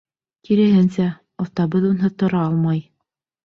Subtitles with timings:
[0.47, 1.05] Киреһенсә,
[1.45, 2.87] оҫтабыҙ унһыҙ тора алмай.